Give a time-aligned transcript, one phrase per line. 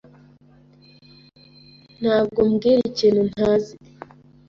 [2.01, 3.73] Ntabwo umbwira ikintu ntazi.